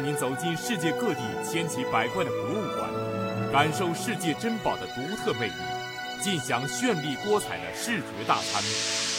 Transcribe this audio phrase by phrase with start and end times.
[0.00, 2.88] 带您走进世界各地千奇百怪的博物馆，
[3.52, 5.52] 感受世界珍宝的独特魅力，
[6.22, 9.09] 尽享绚丽多彩的视觉大餐。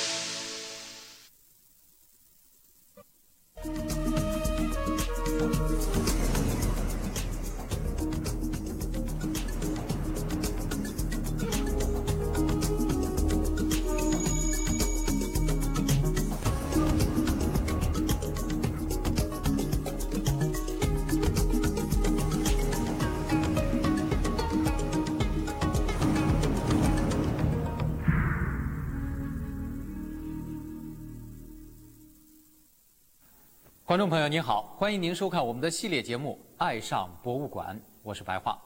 [33.91, 38.57] 观众朋友您好，欢迎您收看我们的系列节目《爱上博物馆》，我是白桦。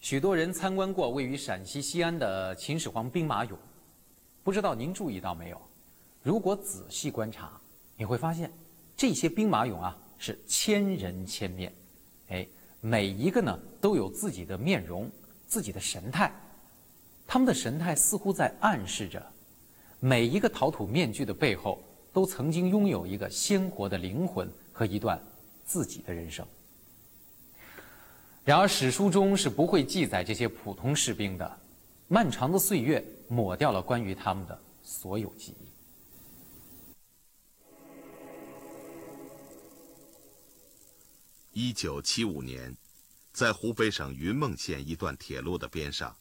[0.00, 3.54] 许多人参观过位于陕西西安的秦始皇兵马俑，
[4.42, 5.62] 不知道您注意到没有？
[6.24, 7.52] 如果仔细观察，
[7.96, 8.50] 你会发现
[8.96, 11.72] 这些兵马俑啊是千人千面，
[12.30, 12.44] 哎，
[12.80, 15.08] 每一个呢都有自己的面容、
[15.46, 16.32] 自己的神态，
[17.28, 19.24] 他们的神态似乎在暗示着
[20.00, 21.80] 每一个陶土面具的背后。
[22.12, 25.22] 都曾经拥有一个鲜活的灵魂和一段
[25.64, 26.46] 自己的人生。
[28.44, 31.58] 然而史书中是不会记载这些普通士兵的，
[32.06, 35.68] 漫长的岁月抹掉了关于他们的所有记忆。
[41.52, 42.74] 一九七五年，
[43.32, 46.16] 在湖北省云梦县一段铁路的边上，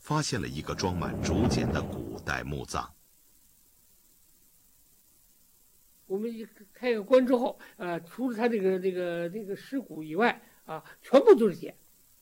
[0.00, 2.95] 发现了一个装满竹简的古代墓葬。
[6.06, 11.76] 我们一开个棺之后，呃，除了他这个、这个、这个尸骨以外，啊，全部都是茧，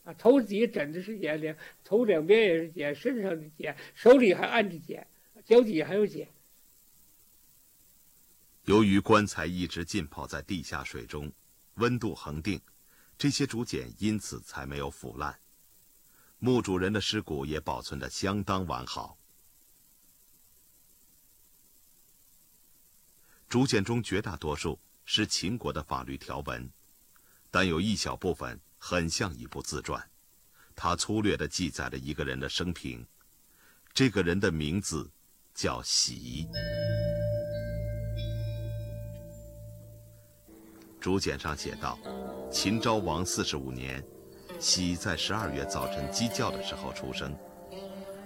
[0.04, 5.06] 啊，头底下枕的是茧，两头两边也是茧，身上的茧，手里还按着茧，
[5.44, 6.28] 脚底下还有茧。
[8.64, 11.30] 由于棺材一直浸泡在地下水中，
[11.74, 12.58] 温度恒定，
[13.18, 15.38] 这些竹简因此才没有腐烂，
[16.38, 19.18] 墓主人的尸骨也保存得相当完好。
[23.54, 26.68] 竹简中绝大多数是秦国的法律条文，
[27.52, 30.04] 但有一小部分很像一部自传。
[30.74, 33.06] 它粗略地记载了一个人的生平，
[33.92, 35.08] 这个人的名字
[35.54, 36.48] 叫喜。
[41.00, 41.96] 竹简上写道：
[42.50, 44.04] 秦昭王四十五年，
[44.58, 47.32] 喜在十二月早晨鸡叫的时候出生。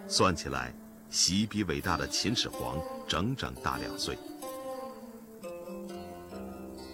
[0.09, 0.75] 算起来，
[1.11, 4.17] 喜比伟大的秦始皇整整大两岁。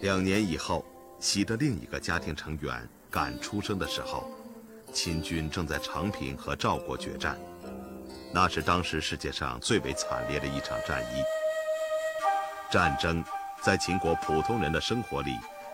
[0.04, 0.84] 两年以后，
[1.18, 4.30] 喜的另一个家庭成员赶出生的时候，
[4.92, 7.38] 秦军正在长平和赵国决战，
[8.30, 11.22] 那是当时世界上最为惨烈的一场战役。
[12.70, 13.24] 战争
[13.62, 15.30] 在秦国普通人的生活里，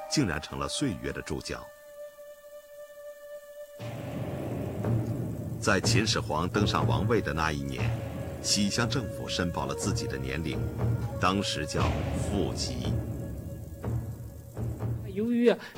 [0.08, 1.66] 竟然成了岁月的注脚。
[5.60, 7.82] 在秦始皇登上王位的那一年，
[8.44, 10.56] 喜向政府申报了自己的年龄，
[11.20, 11.82] 当时叫
[12.22, 12.92] 父吉。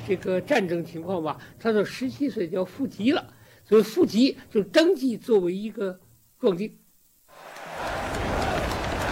[0.07, 5.99] 这个战争情况吧，他到十七岁就要复籍了，所以复籍就登记作为一个
[6.39, 6.79] 壮丁。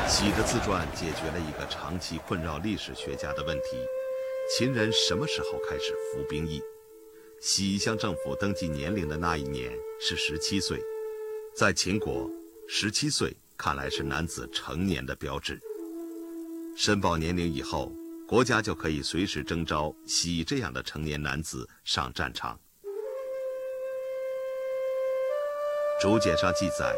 [0.07, 3.78] 喜的自传解决了一个长期困扰历史学家的问题：
[4.57, 6.62] 秦人什么时候开始服兵役？
[7.39, 10.78] 喜向政府登记年龄的那一年是十七岁，
[11.56, 12.29] 在秦国，
[12.68, 15.59] 十七岁看来是男子成年的标志。
[16.75, 17.91] 申报年龄以后。
[18.31, 22.58] 国家就可以随时征召喜这样的成年男子上战场。
[26.00, 26.96] 竹简上记载，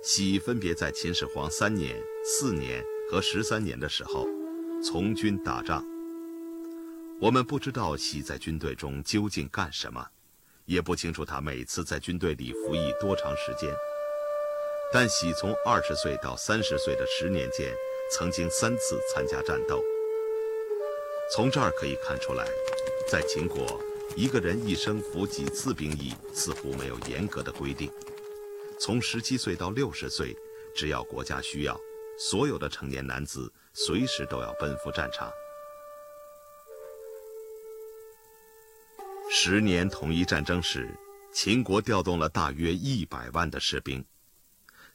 [0.00, 4.28] 喜分别在秦始皇三年、四年和十三年的时候
[4.80, 5.84] 从军打仗。
[7.20, 10.06] 我们不知道喜在军队中究竟干什么，
[10.66, 13.68] 也不清楚他每次在军队里服役多长时间。
[14.92, 17.74] 但喜从二十岁到三十岁的十年间，
[18.12, 19.82] 曾经三次参加战斗。
[21.32, 22.44] 从这儿可以看出来，
[23.08, 23.80] 在秦国，
[24.16, 27.88] 一个人一生服几次兵役似乎没有严格的规定。
[28.80, 30.36] 从十七岁到六十岁，
[30.74, 31.80] 只要国家需要，
[32.18, 35.30] 所有的成年男子随时都要奔赴战场。
[39.30, 40.92] 十年统一战争时，
[41.32, 44.04] 秦国调动了大约一百万的士兵。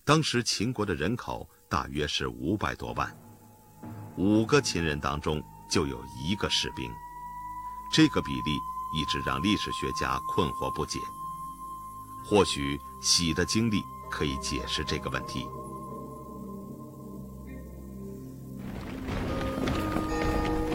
[0.04, 3.18] 当时秦国的人口大约是五百多万，
[4.18, 5.42] 五个秦人当中。
[5.70, 6.92] 就有一个士兵，
[7.92, 8.60] 这个比例
[8.94, 11.00] 一直让历史学家困惑不解。
[12.24, 15.48] 或许喜的经历可以解释这个问题。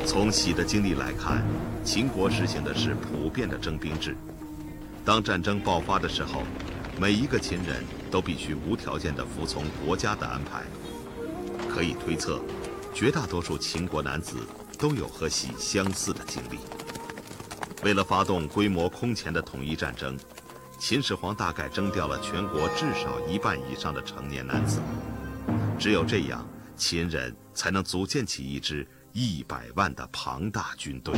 [0.06, 1.44] 从喜的经历来看，
[1.84, 4.16] 秦国实行的是普遍的征兵制。
[5.04, 6.42] 当战争爆发的时候，
[6.98, 10.64] 每一个秦人都必须无条件地服从国家的安排。
[11.68, 12.40] 可以推测，
[12.92, 14.36] 绝大多数秦国男子
[14.80, 16.58] 都有和喜相似的经历。
[17.84, 20.18] 为了发动规模空前的统一战争，
[20.78, 24.80] 秦始皇大概征调了全国至少一半以上的成年男子。
[25.78, 26.46] 只有这样，
[26.76, 31.14] 秦人才能组建起一支一百万的庞大军队。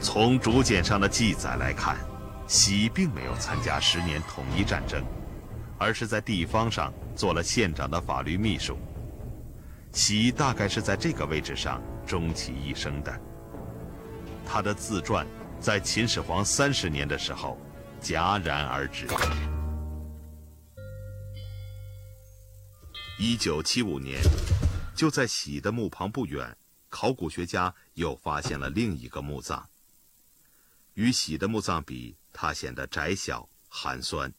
[0.00, 1.96] 从竹简上的记载来看，
[2.46, 5.02] 喜并没有参加十年统一战争，
[5.78, 8.78] 而是在地方上做了县长的法律秘书。
[9.92, 13.20] 喜大概是在这个位置上终其一生的。
[14.44, 15.26] 他的自传
[15.58, 17.58] 在秦始皇三十年的时候
[18.02, 19.06] 戛然而止。
[23.18, 24.20] 一九七五年，
[24.94, 26.54] 就在喜的墓旁不远，
[26.90, 29.66] 考古学家又发现了另一个墓葬。
[30.92, 34.30] 与喜的墓葬比，它显得窄小寒酸。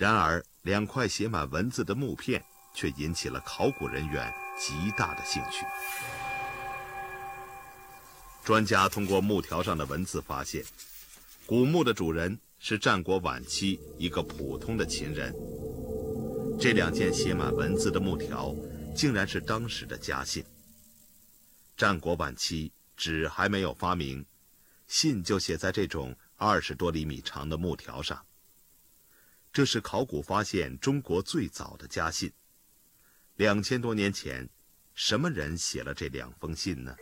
[0.00, 2.42] 然而，两块写满文字的木片
[2.72, 5.66] 却引起了考古人员极大的兴趣。
[8.42, 10.64] 专家通过木条上的文字发现，
[11.44, 15.34] 古墓的主人是战国晚期一个普通的秦人。
[16.58, 18.54] 这两件写满文字的木条，
[18.96, 20.42] 竟然是当时的家信。
[21.76, 24.24] 战国晚期，纸还没有发明。
[24.88, 28.24] 信就写在这种二十多厘米长的木条上。
[29.52, 32.32] 这是考古发现中国最早的家信。
[33.36, 34.48] 两千多年前，
[34.94, 36.94] 什么人写了这两封信呢？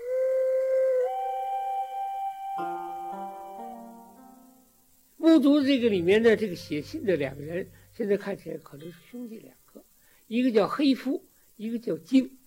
[5.16, 9.84] 墓族这个里面的这个写信的两个人，现在看起来可能是兄弟两个，
[10.26, 11.24] 一个叫黑夫，
[11.56, 12.38] 一个叫荆。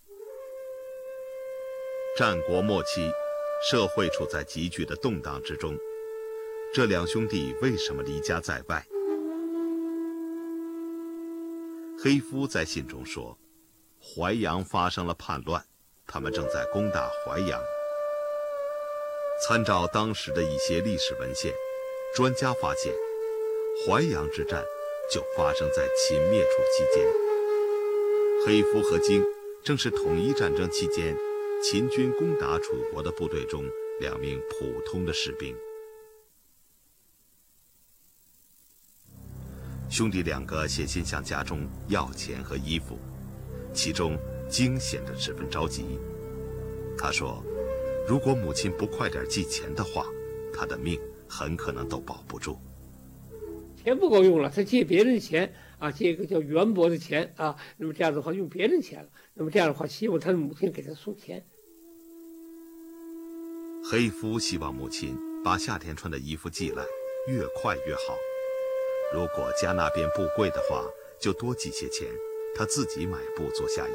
[2.17, 3.11] 战国末期。
[3.69, 5.77] 社会处在急剧的动荡之中，
[6.73, 8.83] 这两兄弟为什么离家在外？
[12.03, 13.37] 黑夫在信中说
[14.01, 15.63] ：“淮阳发生了叛乱，
[16.07, 17.61] 他们正在攻打淮阳。”
[19.45, 21.53] 参照当时的一些历史文献，
[22.15, 22.91] 专家发现，
[23.85, 24.65] 淮阳之战
[25.13, 27.07] 就发生在秦灭楚期间。
[28.47, 29.23] 黑夫和荆
[29.63, 31.15] 正是统一战争期间。
[31.63, 33.63] 秦军攻打楚国的部队中，
[33.99, 35.55] 两名普通的士兵。
[39.91, 42.97] 兄弟两个写信向家中要钱和衣服，
[43.73, 44.17] 其中
[44.49, 45.83] 惊显得十分着急。
[46.97, 47.43] 他说
[48.07, 50.05] ：“如果母亲不快点寄钱的话，
[50.53, 50.97] 他的命
[51.27, 52.57] 很可能都保不住。”
[53.83, 61.43] 钱不够用了，他借别人的钱啊，借一个叫袁伯的钱啊，那么这样的话用别人钱了，那么这样的话希望他的母亲给他送钱。
[63.83, 66.85] 黑夫希望母亲把夏天穿的衣服寄来，
[67.27, 68.15] 越快越好。
[69.13, 70.85] 如果家那边布贵的话，
[71.19, 72.07] 就多寄些钱，
[72.55, 73.91] 他自己买布做下衣。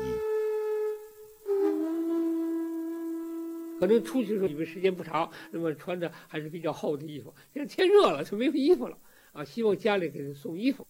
[3.78, 7.34] 可能出去的时候因为时间不长，那么穿着还是比较厚的衣服。
[7.52, 8.96] 现在天热了，就没有衣服了
[9.32, 9.44] 啊！
[9.44, 10.86] 希望家里给他送衣服。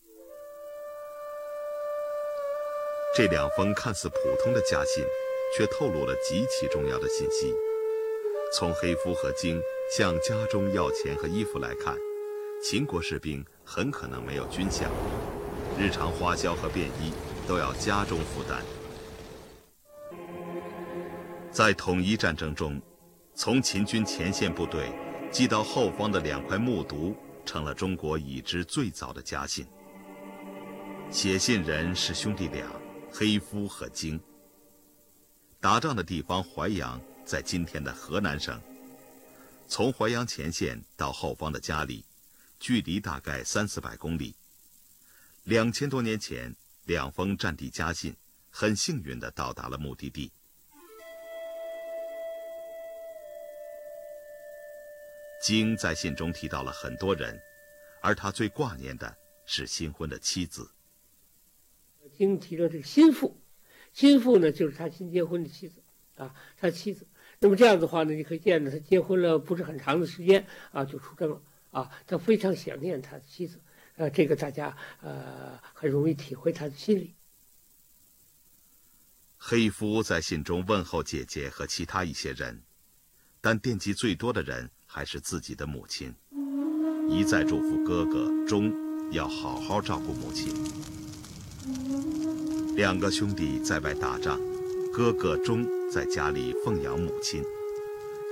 [3.15, 5.05] 这两封看似普通的家信，
[5.57, 7.53] 却透露了极其重要的信息。
[8.53, 9.61] 从黑夫和荆
[9.91, 11.97] 向家中要钱和衣服来看，
[12.63, 14.87] 秦国士兵很可能没有军饷，
[15.77, 17.13] 日常花销和便衣
[17.47, 18.63] 都要家中负担。
[21.51, 22.81] 在统一战争中，
[23.35, 24.93] 从秦军前线部队
[25.33, 27.13] 寄到后方的两块木牍，
[27.45, 29.67] 成了中国已知最早的家信。
[31.11, 32.65] 写信人是兄弟俩，
[33.11, 34.21] 黑夫和荆。
[35.61, 37.01] 打仗的地方淮阳。
[37.27, 38.57] 在今天的河南省，
[39.67, 42.05] 从淮阳前线到后方的家里，
[42.59, 44.35] 距离大概三四百公里。
[45.45, 48.15] 两千多年前，两封战地家信
[48.51, 50.33] 很幸运地到达了目的地。
[55.43, 57.41] 经在信中提到了很多人，
[58.01, 60.71] 而他最挂念的是新婚的妻子。
[62.17, 63.39] 经提到这个心腹，
[63.93, 65.83] 心腹呢就是他新结婚的妻子
[66.17, 67.07] 啊，他妻子。
[67.39, 71.41] 那么这样的话呢，你可以见到他结婚了不是很长的时间啊，就出征了
[71.81, 71.91] 啊。
[72.07, 73.61] 他非常想念他的妻子，
[73.97, 77.15] 呃，这个大家呃很容易体会他的心理。
[79.39, 82.63] 黑夫在信中问候姐姐和其他一些人，
[83.41, 86.15] 但惦记最多的人还是自己的母亲，
[87.09, 88.73] 一再嘱咐哥哥钟
[89.13, 90.53] 要好好照顾母亲。
[92.75, 94.41] 两个兄弟在外打仗，
[94.93, 97.43] 哥哥忠在家里奉养母亲。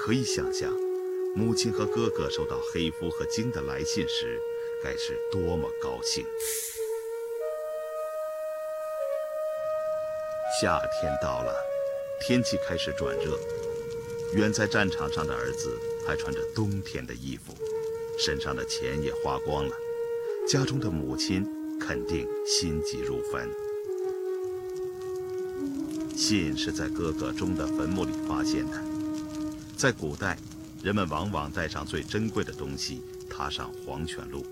[0.01, 0.71] 可以想象，
[1.37, 4.41] 母亲和哥哥收到黑夫和鲸的来信时，
[4.85, 6.25] 该是多么高兴。
[10.61, 11.53] 夏天到了，
[12.21, 13.37] 天气开始转热。
[14.35, 15.77] 远在战场上的儿子
[16.07, 17.53] 还穿着冬天的衣服，
[18.17, 19.77] 身上的钱也花光了，
[20.49, 21.45] 家中的母亲
[21.81, 23.51] 肯定心急如焚。
[26.17, 28.81] 信是在哥哥钟的坟墓里发现的。
[29.77, 30.39] 在古代，
[30.85, 33.01] 人们往往带上最珍贵的东西，
[33.31, 34.45] 踏上黄泉路。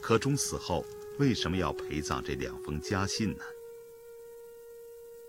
[0.00, 0.82] 可钟死后，
[1.18, 3.44] 为什么要陪葬这两封家信呢？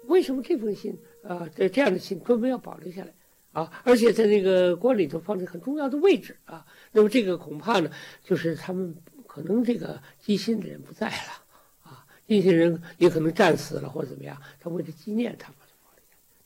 [0.06, 3.14] 为什么这封信啊，这这样的信专门要保留下来？
[3.52, 7.92] 啊，而且在那个棺里头放着很重要的位置啊，那么这个恐怕呢，
[8.24, 8.96] 就是他们
[9.28, 11.44] 可能这个寄信的人不在了，
[11.84, 15.58] 啊，一些人也可能战死了或者怎么样，他为了纪念他们，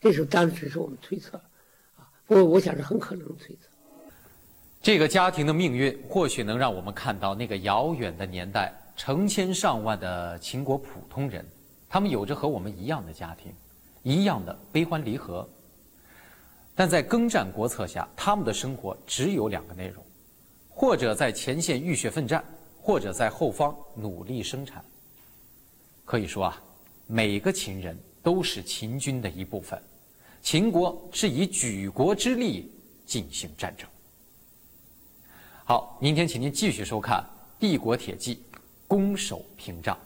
[0.01, 1.39] 这是当时是我们推测，
[2.27, 3.67] 我，我想是很可能推测。
[4.81, 11.45] 这个家庭的命运或许能让我们看到那个遥远的年代，成千上万的秦国普通人，
[11.87, 13.53] 他们有着和我们一样的家庭，
[14.01, 15.47] 一样的悲欢离合。
[16.75, 20.03] 但在征战国策下，他们的生活只有两个内容：
[20.69, 22.43] 或者在前线浴血奋战，
[22.81, 24.83] 或者在后方努力生产。
[26.03, 26.61] 可以说啊，
[27.07, 29.81] 每个秦人都是秦军的一部分，
[30.43, 32.69] 秦国是以举国之力
[33.05, 33.87] 进行战争。
[35.63, 37.25] 好，明天请您继续收看
[37.61, 38.35] 《帝国铁骑》，
[38.85, 39.97] 攻守屏障。